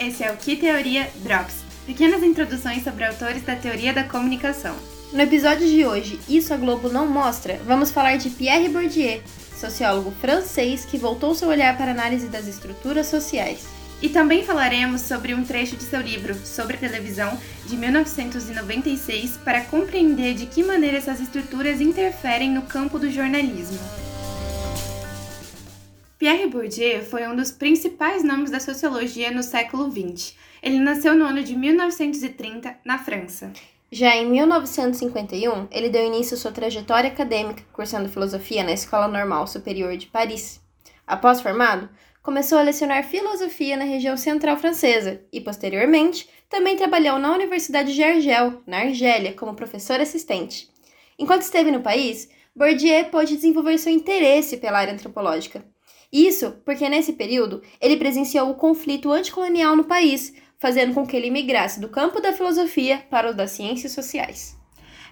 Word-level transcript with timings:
esse 0.00 0.24
é 0.24 0.32
o 0.32 0.36
Que 0.36 0.56
Teoria 0.56 1.10
Drops 1.22 1.70
pequenas 1.86 2.22
introduções 2.22 2.84
sobre 2.84 3.04
autores 3.04 3.42
da 3.42 3.56
teoria 3.56 3.92
da 3.92 4.04
comunicação. 4.04 4.76
No 5.12 5.20
episódio 5.20 5.66
de 5.66 5.84
hoje, 5.84 6.20
Isso 6.28 6.54
a 6.54 6.56
Globo 6.56 6.88
Não 6.88 7.06
Mostra, 7.06 7.60
vamos 7.66 7.90
falar 7.90 8.16
de 8.16 8.30
Pierre 8.30 8.68
Bourdieu, 8.68 9.20
sociólogo 9.56 10.12
francês 10.20 10.84
que 10.84 10.96
voltou 10.96 11.34
seu 11.34 11.48
olhar 11.48 11.76
para 11.76 11.88
a 11.88 11.90
análise 11.90 12.28
das 12.28 12.46
estruturas 12.46 13.08
sociais. 13.08 13.66
E 14.00 14.08
também 14.08 14.44
falaremos 14.44 15.02
sobre 15.02 15.34
um 15.34 15.44
trecho 15.44 15.76
de 15.76 15.82
seu 15.82 16.00
livro 16.00 16.34
sobre 16.46 16.76
televisão 16.76 17.36
de 17.66 17.76
1996 17.76 19.36
para 19.44 19.62
compreender 19.62 20.34
de 20.34 20.46
que 20.46 20.62
maneira 20.62 20.96
essas 20.96 21.20
estruturas 21.20 21.80
interferem 21.80 22.50
no 22.50 22.62
campo 22.62 22.98
do 22.98 23.10
jornalismo. 23.10 23.78
Pierre 26.20 26.46
Bourdieu 26.48 27.02
foi 27.02 27.26
um 27.26 27.34
dos 27.34 27.50
principais 27.50 28.22
nomes 28.22 28.50
da 28.50 28.60
sociologia 28.60 29.30
no 29.30 29.42
século 29.42 29.90
XX. 29.90 30.36
Ele 30.62 30.78
nasceu 30.78 31.14
no 31.14 31.24
ano 31.24 31.42
de 31.42 31.56
1930, 31.56 32.76
na 32.84 32.98
França. 32.98 33.50
Já 33.90 34.14
em 34.14 34.26
1951, 34.26 35.68
ele 35.70 35.88
deu 35.88 36.04
início 36.04 36.34
à 36.34 36.36
sua 36.36 36.52
trajetória 36.52 37.08
acadêmica, 37.08 37.64
cursando 37.72 38.10
filosofia 38.10 38.62
na 38.62 38.72
Escola 38.72 39.08
Normal 39.08 39.46
Superior 39.46 39.96
de 39.96 40.08
Paris. 40.08 40.60
Após 41.06 41.40
formado, 41.40 41.88
começou 42.22 42.58
a 42.58 42.62
lecionar 42.64 43.02
filosofia 43.02 43.78
na 43.78 43.84
região 43.84 44.14
central 44.14 44.58
francesa 44.58 45.22
e, 45.32 45.40
posteriormente, 45.40 46.28
também 46.50 46.76
trabalhou 46.76 47.18
na 47.18 47.32
Universidade 47.32 47.94
de 47.94 48.02
Argel, 48.02 48.60
na 48.66 48.80
Argélia, 48.80 49.32
como 49.32 49.54
professor 49.54 49.98
assistente. 49.98 50.68
Enquanto 51.18 51.40
esteve 51.40 51.70
no 51.70 51.80
país, 51.80 52.28
Bourdieu 52.54 53.06
pôde 53.06 53.36
desenvolver 53.36 53.78
seu 53.78 53.90
interesse 53.90 54.58
pela 54.58 54.80
área 54.80 54.92
antropológica. 54.92 55.64
Isso 56.12 56.52
porque 56.64 56.88
nesse 56.88 57.12
período 57.12 57.62
ele 57.80 57.96
presenciou 57.96 58.50
o 58.50 58.54
conflito 58.54 59.12
anticolonial 59.12 59.76
no 59.76 59.84
país, 59.84 60.34
fazendo 60.58 60.92
com 60.92 61.06
que 61.06 61.16
ele 61.16 61.30
migrasse 61.30 61.80
do 61.80 61.88
campo 61.88 62.20
da 62.20 62.32
filosofia 62.32 63.04
para 63.10 63.30
o 63.30 63.34
das 63.34 63.52
ciências 63.52 63.92
sociais. 63.92 64.56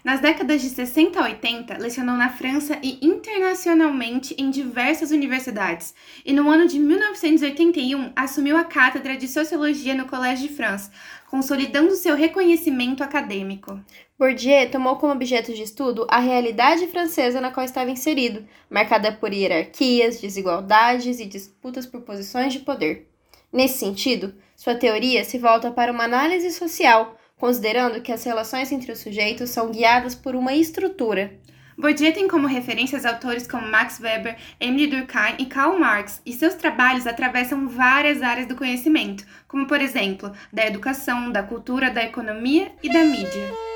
Nas 0.04 0.20
décadas 0.20 0.62
de 0.62 0.68
60 0.68 1.18
a 1.18 1.24
80, 1.24 1.76
lecionou 1.78 2.14
na 2.14 2.30
França 2.30 2.78
e 2.82 3.04
internacionalmente 3.04 4.34
em 4.38 4.48
diversas 4.48 5.10
universidades, 5.10 5.92
e 6.24 6.32
no 6.32 6.48
ano 6.48 6.68
de 6.68 6.78
1981 6.78 8.12
assumiu 8.14 8.56
a 8.56 8.64
cátedra 8.64 9.16
de 9.16 9.26
Sociologia 9.26 9.94
no 9.94 10.06
Collège 10.06 10.46
de 10.46 10.54
France, 10.54 10.90
consolidando 11.28 11.96
seu 11.96 12.14
reconhecimento 12.14 13.02
acadêmico. 13.02 13.80
Bourdieu 14.16 14.70
tomou 14.70 14.96
como 14.96 15.12
objeto 15.12 15.52
de 15.52 15.62
estudo 15.62 16.06
a 16.08 16.20
realidade 16.20 16.86
francesa 16.86 17.40
na 17.40 17.50
qual 17.50 17.66
estava 17.66 17.90
inserido, 17.90 18.46
marcada 18.70 19.12
por 19.12 19.32
hierarquias, 19.32 20.20
desigualdades 20.20 21.18
e 21.18 21.26
disputas 21.26 21.86
por 21.86 22.02
posições 22.02 22.52
de 22.52 22.60
poder. 22.60 23.08
Nesse 23.52 23.78
sentido, 23.78 24.34
sua 24.54 24.74
teoria 24.74 25.24
se 25.24 25.38
volta 25.38 25.70
para 25.70 25.90
uma 25.92 26.04
análise 26.04 26.50
social, 26.52 27.17
considerando 27.38 28.02
que 28.02 28.12
as 28.12 28.24
relações 28.24 28.70
entre 28.72 28.92
os 28.92 28.98
sujeitos 28.98 29.50
são 29.50 29.70
guiadas 29.70 30.14
por 30.14 30.34
uma 30.34 30.52
estrutura. 30.52 31.32
Bourdieu 31.78 32.12
tem 32.12 32.26
como 32.26 32.48
referências 32.48 33.04
autores 33.04 33.46
como 33.46 33.70
Max 33.70 34.00
Weber, 34.00 34.36
Emile 34.58 34.88
Durkheim 34.88 35.36
e 35.38 35.46
Karl 35.46 35.78
Marx, 35.78 36.20
e 36.26 36.32
seus 36.32 36.54
trabalhos 36.54 37.06
atravessam 37.06 37.68
várias 37.68 38.20
áreas 38.20 38.48
do 38.48 38.56
conhecimento, 38.56 39.24
como 39.46 39.64
por 39.64 39.80
exemplo, 39.80 40.32
da 40.52 40.66
educação, 40.66 41.30
da 41.30 41.42
cultura, 41.42 41.88
da 41.88 42.02
economia 42.02 42.72
e 42.82 42.92
da 42.92 43.04
mídia. 43.04 43.67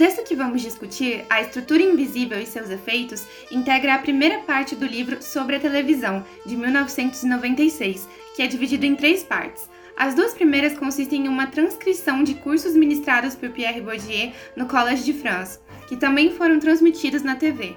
Texto 0.00 0.24
que 0.24 0.34
vamos 0.34 0.62
discutir, 0.62 1.26
A 1.28 1.42
Estrutura 1.42 1.82
Invisível 1.82 2.40
e 2.40 2.46
seus 2.46 2.70
Efeitos, 2.70 3.22
integra 3.50 3.94
a 3.94 3.98
primeira 3.98 4.38
parte 4.38 4.74
do 4.74 4.86
livro 4.86 5.22
Sobre 5.22 5.56
a 5.56 5.60
Televisão, 5.60 6.24
de 6.46 6.56
1996, 6.56 8.08
que 8.34 8.42
é 8.42 8.46
dividido 8.46 8.86
em 8.86 8.96
três 8.96 9.22
partes. 9.22 9.68
As 9.94 10.14
duas 10.14 10.32
primeiras 10.32 10.78
consistem 10.78 11.26
em 11.26 11.28
uma 11.28 11.48
transcrição 11.48 12.24
de 12.24 12.32
cursos 12.32 12.74
ministrados 12.74 13.34
por 13.34 13.50
Pierre 13.50 13.82
Bourdieu 13.82 14.32
no 14.56 14.64
Collège 14.64 15.04
de 15.04 15.12
France, 15.12 15.58
que 15.86 15.98
também 15.98 16.32
foram 16.32 16.58
transmitidos 16.58 17.22
na 17.22 17.36
TV. 17.36 17.76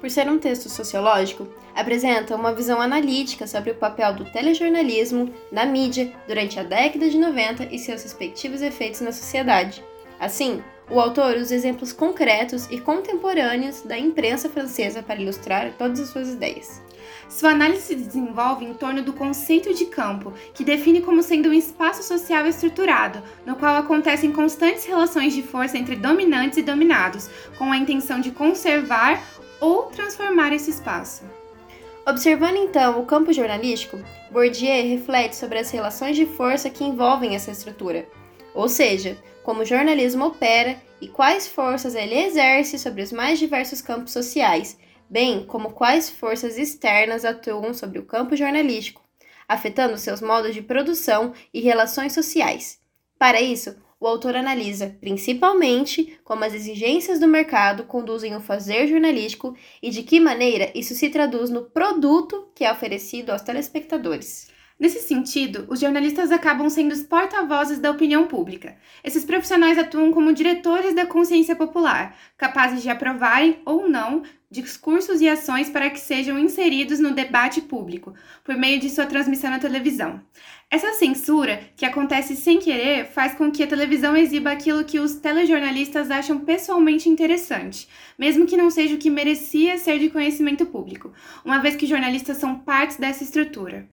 Por 0.00 0.10
ser 0.10 0.28
um 0.28 0.40
texto 0.40 0.68
sociológico, 0.68 1.46
apresenta 1.72 2.34
uma 2.34 2.52
visão 2.52 2.80
analítica 2.80 3.46
sobre 3.46 3.70
o 3.70 3.76
papel 3.76 4.12
do 4.14 4.24
telejornalismo 4.24 5.32
na 5.52 5.64
mídia 5.64 6.12
durante 6.26 6.58
a 6.58 6.64
década 6.64 7.08
de 7.08 7.16
90 7.16 7.68
e 7.72 7.78
seus 7.78 8.02
respectivos 8.02 8.60
efeitos 8.60 9.00
na 9.02 9.12
sociedade. 9.12 9.84
Assim, 10.18 10.60
o 10.90 11.00
autor 11.00 11.36
usa 11.36 11.54
exemplos 11.54 11.92
concretos 11.92 12.66
e 12.70 12.78
contemporâneos 12.80 13.82
da 13.82 13.98
imprensa 13.98 14.48
francesa 14.48 15.02
para 15.02 15.20
ilustrar 15.20 15.72
todas 15.78 16.00
as 16.00 16.08
suas 16.08 16.28
ideias. 16.28 16.82
Sua 17.28 17.50
análise 17.50 17.82
se 17.82 17.94
desenvolve 17.94 18.64
em 18.64 18.74
torno 18.74 19.02
do 19.02 19.12
conceito 19.12 19.74
de 19.74 19.86
campo, 19.86 20.32
que 20.52 20.64
define 20.64 21.00
como 21.00 21.22
sendo 21.22 21.48
um 21.48 21.54
espaço 21.54 22.02
social 22.02 22.46
estruturado, 22.46 23.22
no 23.46 23.56
qual 23.56 23.76
acontecem 23.76 24.32
constantes 24.32 24.84
relações 24.84 25.34
de 25.34 25.42
força 25.42 25.78
entre 25.78 25.96
dominantes 25.96 26.58
e 26.58 26.62
dominados, 26.62 27.28
com 27.56 27.72
a 27.72 27.76
intenção 27.76 28.20
de 28.20 28.30
conservar 28.30 29.22
ou 29.60 29.84
transformar 29.84 30.52
esse 30.52 30.70
espaço. 30.70 31.24
Observando 32.06 32.56
então 32.56 33.00
o 33.00 33.06
campo 33.06 33.32
jornalístico, 33.32 33.98
Bourdieu 34.30 34.86
reflete 34.86 35.34
sobre 35.36 35.58
as 35.58 35.70
relações 35.70 36.16
de 36.16 36.26
força 36.26 36.68
que 36.68 36.84
envolvem 36.84 37.34
essa 37.34 37.50
estrutura, 37.50 38.06
ou 38.54 38.68
seja, 38.68 39.18
como 39.42 39.62
o 39.62 39.64
jornalismo 39.64 40.26
opera 40.26 40.80
e 41.00 41.08
quais 41.08 41.46
forças 41.46 41.94
ele 41.94 42.14
exerce 42.14 42.78
sobre 42.78 43.02
os 43.02 43.12
mais 43.12 43.38
diversos 43.38 43.82
campos 43.82 44.12
sociais, 44.12 44.78
bem 45.10 45.44
como 45.44 45.72
quais 45.72 46.08
forças 46.08 46.56
externas 46.56 47.24
atuam 47.24 47.74
sobre 47.74 47.98
o 47.98 48.06
campo 48.06 48.36
jornalístico, 48.36 49.02
afetando 49.46 49.98
seus 49.98 50.20
modos 50.20 50.54
de 50.54 50.62
produção 50.62 51.34
e 51.52 51.60
relações 51.60 52.14
sociais. 52.14 52.78
Para 53.18 53.40
isso, 53.40 53.76
o 54.00 54.06
autor 54.06 54.36
analisa, 54.36 54.96
principalmente, 55.00 56.18
como 56.24 56.44
as 56.44 56.52
exigências 56.52 57.18
do 57.18 57.28
mercado 57.28 57.84
conduzem 57.84 58.36
o 58.36 58.40
fazer 58.40 58.86
jornalístico 58.86 59.56
e 59.82 59.90
de 59.90 60.02
que 60.02 60.20
maneira 60.20 60.70
isso 60.74 60.94
se 60.94 61.08
traduz 61.08 61.48
no 61.48 61.62
produto 61.62 62.48
que 62.54 62.64
é 62.64 62.72
oferecido 62.72 63.30
aos 63.30 63.42
telespectadores. 63.42 64.53
Nesse 64.84 65.00
sentido, 65.00 65.64
os 65.70 65.80
jornalistas 65.80 66.30
acabam 66.30 66.68
sendo 66.68 66.92
os 66.92 67.02
porta-vozes 67.02 67.78
da 67.78 67.90
opinião 67.90 68.26
pública. 68.26 68.76
Esses 69.02 69.24
profissionais 69.24 69.78
atuam 69.78 70.12
como 70.12 70.34
diretores 70.34 70.94
da 70.94 71.06
consciência 71.06 71.56
popular, 71.56 72.14
capazes 72.36 72.82
de 72.82 72.90
aprovarem 72.90 73.62
ou 73.64 73.88
não 73.88 74.24
discursos 74.50 75.22
e 75.22 75.28
ações 75.28 75.70
para 75.70 75.88
que 75.88 75.98
sejam 75.98 76.38
inseridos 76.38 77.00
no 77.00 77.12
debate 77.12 77.62
público, 77.62 78.12
por 78.44 78.58
meio 78.58 78.78
de 78.78 78.90
sua 78.90 79.06
transmissão 79.06 79.50
na 79.50 79.58
televisão. 79.58 80.20
Essa 80.70 80.92
censura, 80.92 81.62
que 81.74 81.86
acontece 81.86 82.36
sem 82.36 82.58
querer, 82.58 83.06
faz 83.06 83.34
com 83.34 83.50
que 83.50 83.62
a 83.62 83.66
televisão 83.66 84.14
exiba 84.14 84.50
aquilo 84.50 84.84
que 84.84 84.98
os 84.98 85.14
telejornalistas 85.14 86.10
acham 86.10 86.40
pessoalmente 86.40 87.08
interessante, 87.08 87.88
mesmo 88.18 88.44
que 88.44 88.54
não 88.54 88.70
seja 88.70 88.96
o 88.96 88.98
que 88.98 89.08
merecia 89.08 89.78
ser 89.78 89.98
de 89.98 90.10
conhecimento 90.10 90.66
público, 90.66 91.10
uma 91.42 91.58
vez 91.58 91.74
que 91.74 91.86
jornalistas 91.86 92.36
são 92.36 92.58
partes 92.58 92.98
dessa 92.98 93.24
estrutura. 93.24 93.88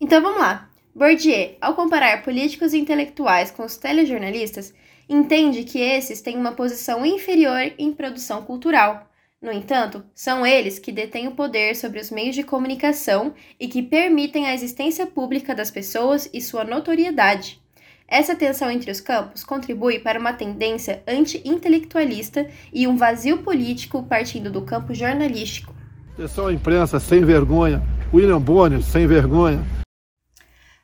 Então 0.00 0.22
vamos 0.22 0.40
lá. 0.40 0.70
Bourdieu, 0.94 1.56
ao 1.60 1.74
comparar 1.74 2.22
políticos 2.22 2.72
e 2.72 2.78
intelectuais 2.78 3.50
com 3.50 3.64
os 3.64 3.76
telejornalistas, 3.76 4.72
entende 5.08 5.62
que 5.62 5.78
esses 5.78 6.20
têm 6.22 6.36
uma 6.36 6.52
posição 6.52 7.04
inferior 7.04 7.72
em 7.78 7.92
produção 7.92 8.42
cultural. 8.42 9.08
No 9.42 9.52
entanto, 9.52 10.02
são 10.14 10.44
eles 10.46 10.78
que 10.78 10.90
detêm 10.90 11.28
o 11.28 11.32
poder 11.32 11.76
sobre 11.76 12.00
os 12.00 12.10
meios 12.10 12.34
de 12.34 12.42
comunicação 12.42 13.34
e 13.58 13.68
que 13.68 13.82
permitem 13.82 14.46
a 14.46 14.54
existência 14.54 15.06
pública 15.06 15.54
das 15.54 15.70
pessoas 15.70 16.28
e 16.32 16.40
sua 16.40 16.64
notoriedade. 16.64 17.60
Essa 18.08 18.34
tensão 18.34 18.70
entre 18.70 18.90
os 18.90 19.00
campos 19.00 19.44
contribui 19.44 19.98
para 19.98 20.18
uma 20.18 20.32
tendência 20.32 21.02
anti-intelectualista 21.06 22.48
e 22.72 22.86
um 22.86 22.96
vazio 22.96 23.38
político 23.38 24.02
partindo 24.02 24.50
do 24.50 24.62
campo 24.62 24.92
jornalístico. 24.92 25.74
Pessoal, 26.16 26.50
imprensa 26.50 26.98
sem 26.98 27.24
vergonha, 27.24 27.82
William 28.12 28.40
Bonner 28.40 28.82
sem 28.82 29.06
vergonha, 29.06 29.64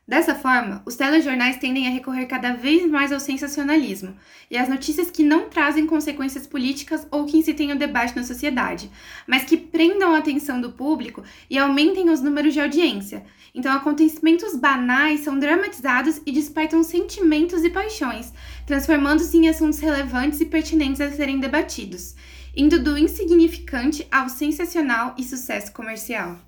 Dessa 0.09 0.37
forma, 0.37 0.83
os 0.87 0.95
telejornais 0.95 1.57
tendem 1.57 1.89
a 1.89 1.91
recorrer 1.91 2.27
cada 2.27 2.53
vez 2.53 2.89
mais 2.89 3.11
ao 3.11 3.19
sensacionalismo 3.19 4.17
e 4.49 4.57
às 4.57 4.69
notícias 4.69 5.11
que 5.11 5.25
não 5.25 5.49
trazem 5.49 5.85
consequências 5.85 6.47
políticas 6.47 7.05
ou 7.11 7.25
que 7.25 7.37
incitem 7.37 7.73
o 7.73 7.79
debate 7.79 8.15
na 8.15 8.23
sociedade, 8.23 8.89
mas 9.27 9.43
que 9.43 9.57
prendam 9.57 10.15
a 10.15 10.19
atenção 10.19 10.61
do 10.61 10.71
público 10.71 11.25
e 11.51 11.59
aumentem 11.59 12.09
os 12.09 12.21
números 12.21 12.55
de 12.55 12.61
audiência. 12.61 13.27
Então, 13.53 13.73
acontecimentos 13.73 14.55
banais 14.55 15.21
são 15.21 15.37
dramatizados 15.41 16.21
e 16.25 16.31
despertam 16.31 16.85
sentimentos 16.85 17.65
e 17.65 17.71
paixões, 17.71 18.33
transformando-se 18.65 19.37
em 19.37 19.49
assuntos 19.49 19.81
relevantes 19.81 20.41
e 20.41 20.45
pertinentes 20.45 21.01
a 21.01 21.11
serem 21.11 21.41
debatidos, 21.41 22.15
indo 22.57 22.81
do 22.81 22.97
insignificante 22.97 24.07
ao 24.13 24.29
sensacional 24.29 25.17
e 25.19 25.25
sucesso 25.25 25.73
comercial. 25.73 26.39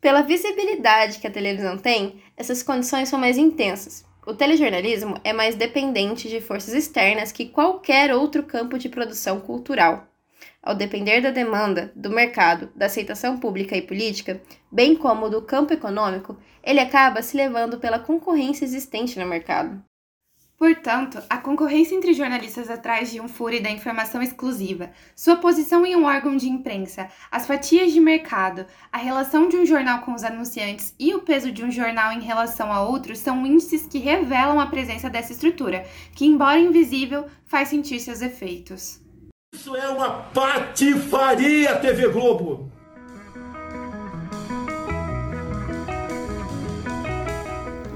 Pela 0.00 0.22
visibilidade 0.22 1.18
que 1.18 1.26
a 1.26 1.30
televisão 1.30 1.76
tem, 1.76 2.22
essas 2.36 2.62
condições 2.62 3.08
são 3.08 3.18
mais 3.18 3.36
intensas. 3.36 4.04
O 4.24 4.32
telejornalismo 4.32 5.16
é 5.24 5.32
mais 5.32 5.56
dependente 5.56 6.28
de 6.28 6.40
forças 6.40 6.72
externas 6.72 7.32
que 7.32 7.48
qualquer 7.48 8.14
outro 8.14 8.44
campo 8.44 8.78
de 8.78 8.88
produção 8.88 9.40
cultural. 9.40 10.06
Ao 10.62 10.74
depender 10.74 11.20
da 11.20 11.30
demanda, 11.30 11.90
do 11.96 12.10
mercado, 12.10 12.70
da 12.76 12.86
aceitação 12.86 13.38
pública 13.38 13.76
e 13.76 13.82
política, 13.82 14.40
bem 14.70 14.94
como 14.94 15.28
do 15.28 15.42
campo 15.42 15.72
econômico, 15.72 16.36
ele 16.62 16.78
acaba 16.78 17.22
se 17.22 17.36
levando 17.36 17.78
pela 17.78 17.98
concorrência 17.98 18.64
existente 18.64 19.18
no 19.18 19.26
mercado. 19.26 19.82
Portanto, 20.58 21.22
a 21.30 21.38
concorrência 21.38 21.94
entre 21.94 22.12
jornalistas 22.12 22.68
atrás 22.68 23.12
de 23.12 23.20
um 23.20 23.28
furo 23.28 23.62
da 23.62 23.70
informação 23.70 24.20
exclusiva, 24.20 24.90
sua 25.14 25.36
posição 25.36 25.86
em 25.86 25.94
um 25.94 26.04
órgão 26.04 26.36
de 26.36 26.48
imprensa, 26.48 27.08
as 27.30 27.46
fatias 27.46 27.92
de 27.92 28.00
mercado, 28.00 28.66
a 28.92 28.98
relação 28.98 29.48
de 29.48 29.56
um 29.56 29.64
jornal 29.64 30.00
com 30.00 30.12
os 30.12 30.24
anunciantes 30.24 30.92
e 30.98 31.14
o 31.14 31.20
peso 31.20 31.52
de 31.52 31.64
um 31.64 31.70
jornal 31.70 32.10
em 32.10 32.20
relação 32.20 32.72
a 32.72 32.82
outros 32.82 33.20
são 33.20 33.46
índices 33.46 33.86
que 33.86 33.98
revelam 33.98 34.58
a 34.58 34.66
presença 34.66 35.08
dessa 35.08 35.30
estrutura, 35.30 35.86
que, 36.12 36.26
embora 36.26 36.58
invisível, 36.58 37.26
faz 37.46 37.68
sentir 37.68 38.00
seus 38.00 38.20
efeitos. 38.20 39.00
Isso 39.54 39.76
é 39.76 39.88
uma 39.88 40.24
patifaria, 40.34 41.76
TV 41.76 42.08
Globo! 42.08 42.77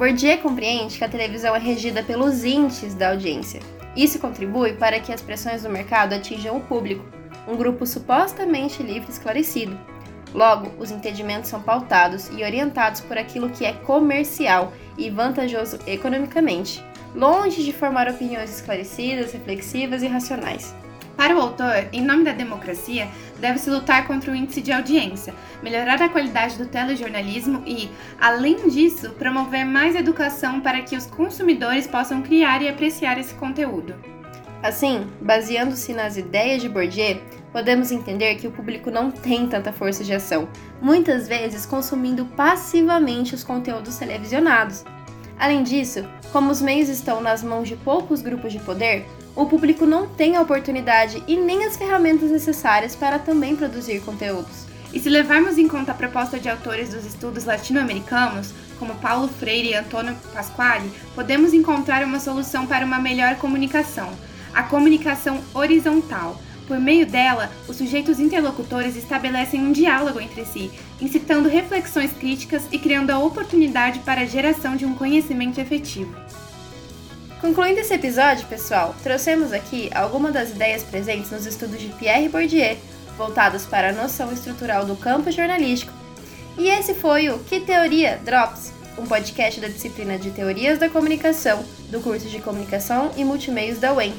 Bourdieu 0.02 0.36
compreende 0.38 0.98
que 0.98 1.04
a 1.04 1.08
televisão 1.08 1.54
é 1.54 1.60
regida 1.60 2.02
pelos 2.02 2.42
índices 2.42 2.92
da 2.92 3.10
audiência. 3.10 3.60
Isso 3.94 4.18
contribui 4.18 4.72
para 4.72 4.98
que 4.98 5.12
as 5.12 5.22
pressões 5.22 5.62
do 5.62 5.70
mercado 5.70 6.12
atinjam 6.12 6.56
o 6.56 6.60
público, 6.60 7.04
um 7.46 7.56
grupo 7.56 7.86
supostamente 7.86 8.82
livre 8.82 9.08
e 9.08 9.12
esclarecido. 9.12 9.78
Logo, 10.34 10.72
os 10.76 10.90
entendimentos 10.90 11.50
são 11.50 11.62
pautados 11.62 12.28
e 12.36 12.42
orientados 12.42 13.00
por 13.00 13.16
aquilo 13.16 13.50
que 13.50 13.64
é 13.64 13.74
comercial 13.74 14.72
e 14.98 15.08
vantajoso 15.08 15.78
economicamente, 15.86 16.84
longe 17.14 17.62
de 17.62 17.72
formar 17.72 18.08
opiniões 18.08 18.52
esclarecidas, 18.52 19.32
reflexivas 19.32 20.02
e 20.02 20.08
racionais. 20.08 20.74
Para 21.22 21.36
o 21.36 21.40
autor, 21.40 21.86
em 21.92 22.02
nome 22.02 22.24
da 22.24 22.32
democracia, 22.32 23.06
deve-se 23.38 23.70
lutar 23.70 24.08
contra 24.08 24.32
o 24.32 24.34
índice 24.34 24.60
de 24.60 24.72
audiência, 24.72 25.32
melhorar 25.62 26.02
a 26.02 26.08
qualidade 26.08 26.58
do 26.58 26.66
telejornalismo 26.66 27.62
e, 27.64 27.88
além 28.20 28.68
disso, 28.68 29.10
promover 29.10 29.64
mais 29.64 29.94
educação 29.94 30.60
para 30.60 30.82
que 30.82 30.96
os 30.96 31.06
consumidores 31.06 31.86
possam 31.86 32.22
criar 32.22 32.60
e 32.60 32.68
apreciar 32.68 33.18
esse 33.20 33.34
conteúdo. 33.34 33.94
Assim, 34.64 35.06
baseando-se 35.20 35.92
nas 35.92 36.16
ideias 36.16 36.60
de 36.60 36.68
Bourdieu, 36.68 37.22
podemos 37.52 37.92
entender 37.92 38.34
que 38.34 38.48
o 38.48 38.52
público 38.52 38.90
não 38.90 39.08
tem 39.08 39.46
tanta 39.46 39.72
força 39.72 40.02
de 40.02 40.12
ação, 40.12 40.48
muitas 40.80 41.28
vezes 41.28 41.64
consumindo 41.64 42.24
passivamente 42.24 43.32
os 43.32 43.44
conteúdos 43.44 43.96
televisionados. 43.96 44.84
Além 45.38 45.62
disso, 45.62 46.04
como 46.32 46.50
os 46.50 46.60
meios 46.60 46.88
estão 46.88 47.20
nas 47.20 47.44
mãos 47.44 47.68
de 47.68 47.76
poucos 47.76 48.22
grupos 48.22 48.52
de 48.52 48.58
poder, 48.58 49.06
o 49.34 49.46
público 49.46 49.86
não 49.86 50.06
tem 50.06 50.36
a 50.36 50.42
oportunidade 50.42 51.22
e 51.26 51.36
nem 51.36 51.64
as 51.64 51.76
ferramentas 51.76 52.30
necessárias 52.30 52.94
para 52.94 53.18
também 53.18 53.56
produzir 53.56 54.00
conteúdos. 54.00 54.66
E 54.92 55.00
se 55.00 55.08
levarmos 55.08 55.56
em 55.56 55.66
conta 55.66 55.92
a 55.92 55.94
proposta 55.94 56.38
de 56.38 56.50
autores 56.50 56.90
dos 56.90 57.06
estudos 57.06 57.44
latino-americanos, 57.44 58.52
como 58.78 58.94
Paulo 58.96 59.28
Freire 59.28 59.70
e 59.70 59.74
Antônio 59.74 60.14
Pasquale, 60.34 60.92
podemos 61.14 61.54
encontrar 61.54 62.04
uma 62.04 62.20
solução 62.20 62.66
para 62.66 62.84
uma 62.84 62.98
melhor 62.98 63.36
comunicação, 63.36 64.10
a 64.52 64.62
comunicação 64.62 65.40
horizontal. 65.54 66.38
Por 66.66 66.78
meio 66.78 67.06
dela, 67.06 67.50
os 67.66 67.76
sujeitos 67.76 68.20
interlocutores 68.20 68.96
estabelecem 68.96 69.62
um 69.62 69.72
diálogo 69.72 70.20
entre 70.20 70.44
si, 70.44 70.70
incitando 71.00 71.48
reflexões 71.48 72.12
críticas 72.12 72.64
e 72.70 72.78
criando 72.78 73.10
a 73.10 73.18
oportunidade 73.18 74.00
para 74.00 74.20
a 74.20 74.26
geração 74.26 74.76
de 74.76 74.84
um 74.84 74.94
conhecimento 74.94 75.60
efetivo. 75.60 76.14
Concluindo 77.42 77.80
esse 77.80 77.92
episódio, 77.92 78.46
pessoal, 78.46 78.94
trouxemos 79.02 79.52
aqui 79.52 79.90
algumas 79.92 80.32
das 80.32 80.50
ideias 80.50 80.84
presentes 80.84 81.32
nos 81.32 81.44
estudos 81.44 81.80
de 81.80 81.88
Pierre 81.88 82.28
Bourdieu, 82.28 82.76
voltados 83.18 83.66
para 83.66 83.88
a 83.88 83.92
noção 83.92 84.32
estrutural 84.32 84.84
do 84.84 84.94
campo 84.94 85.28
jornalístico. 85.28 85.92
E 86.56 86.68
esse 86.68 86.94
foi 86.94 87.30
o 87.30 87.40
Que 87.40 87.58
Teoria 87.58 88.20
Drops, 88.24 88.72
um 88.96 89.04
podcast 89.06 89.60
da 89.60 89.66
disciplina 89.66 90.16
de 90.16 90.30
Teorias 90.30 90.78
da 90.78 90.88
Comunicação 90.88 91.64
do 91.90 91.98
curso 92.00 92.28
de 92.28 92.38
Comunicação 92.38 93.10
e 93.16 93.24
Multimeios 93.24 93.80
da 93.80 93.92
UEM. 93.92 94.14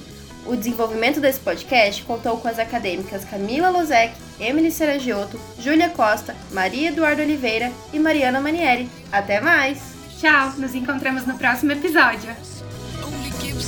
O 0.46 0.58
desenvolvimento 0.58 1.22
desse 1.22 1.40
podcast 1.40 2.04
contou 2.04 2.36
com 2.36 2.50
as 2.50 2.60
acadêmicas 2.60 3.24
Camila 3.24 3.70
Lozek, 3.70 4.14
Emily 4.38 4.70
Seragiotto, 4.70 5.40
Júlia 5.58 5.88
Costa, 5.88 6.36
Maria 6.52 6.90
Eduardo 6.90 7.22
Oliveira 7.22 7.72
e 7.94 8.00
Mariana 8.00 8.42
Manieri. 8.42 8.90
Até 9.10 9.40
mais! 9.40 9.80
Tchau! 10.20 10.52
Nos 10.58 10.76
encontramos 10.76 11.26
no 11.26 11.38
próximo 11.38 11.72
episódio! 11.72 12.36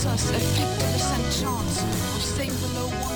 us 0.08 0.32
fifty 0.32 0.64
percent 0.64 1.24
chance 1.40 1.84
of 1.84 2.22
staying 2.22 2.56
below 2.62 2.88
one. 2.88 3.15